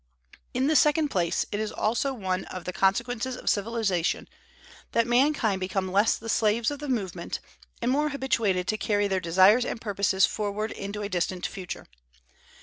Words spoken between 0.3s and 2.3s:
(2.) In the second place, it is also